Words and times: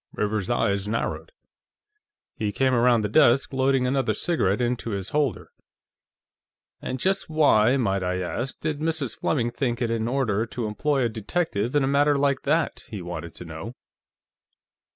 Rivers's 0.13 0.49
eyes 0.49 0.87
narrowed. 0.87 1.31
He 2.35 2.51
came 2.51 2.73
around 2.73 3.01
the 3.03 3.07
desk, 3.07 3.53
loading 3.53 3.85
another 3.85 4.15
cigarette 4.15 4.59
into 4.59 4.89
his 4.89 5.09
holder. 5.09 5.51
"And 6.81 6.99
just 6.99 7.29
why, 7.29 7.77
might 7.77 8.01
I 8.01 8.19
ask, 8.19 8.59
did 8.59 8.79
Mrs. 8.79 9.19
Fleming 9.19 9.51
think 9.51 9.79
it 9.79 9.91
in 9.91 10.07
order 10.07 10.47
to 10.47 10.65
employ 10.65 11.03
a 11.03 11.07
detective 11.09 11.75
in 11.75 11.83
a 11.83 11.87
matter 11.87 12.15
like 12.15 12.41
that?" 12.45 12.81
he 12.89 13.03
wanted 13.03 13.35
to 13.35 13.45
know. 13.45 13.75